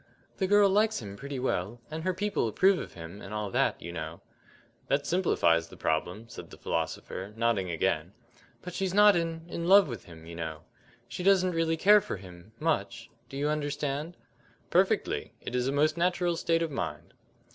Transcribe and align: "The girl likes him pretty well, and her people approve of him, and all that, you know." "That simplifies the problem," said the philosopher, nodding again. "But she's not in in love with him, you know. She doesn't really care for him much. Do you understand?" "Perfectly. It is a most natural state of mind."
"The 0.37 0.47
girl 0.47 0.67
likes 0.67 0.99
him 0.99 1.15
pretty 1.15 1.37
well, 1.37 1.79
and 1.91 2.03
her 2.03 2.13
people 2.15 2.47
approve 2.47 2.79
of 2.79 2.95
him, 2.95 3.21
and 3.21 3.35
all 3.35 3.51
that, 3.51 3.79
you 3.79 3.91
know." 3.91 4.21
"That 4.87 5.05
simplifies 5.05 5.67
the 5.67 5.77
problem," 5.77 6.27
said 6.27 6.49
the 6.49 6.57
philosopher, 6.57 7.31
nodding 7.37 7.69
again. 7.69 8.13
"But 8.63 8.73
she's 8.73 8.95
not 8.95 9.15
in 9.15 9.45
in 9.47 9.67
love 9.67 9.87
with 9.87 10.05
him, 10.05 10.25
you 10.25 10.35
know. 10.35 10.63
She 11.07 11.21
doesn't 11.21 11.51
really 11.51 11.77
care 11.77 12.01
for 12.01 12.17
him 12.17 12.51
much. 12.59 13.11
Do 13.29 13.37
you 13.37 13.47
understand?" 13.49 14.17
"Perfectly. 14.71 15.35
It 15.39 15.53
is 15.53 15.67
a 15.67 15.71
most 15.71 15.97
natural 15.97 16.35
state 16.35 16.63
of 16.63 16.71
mind." 16.71 17.13